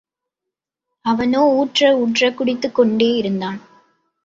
அவனோ 1.05 1.41
ஊற்ற 1.51 1.91
ஊற்றக் 1.97 2.33
குடித்துக் 2.33 2.79
கொண்டேயிருந்தான். 2.79 3.59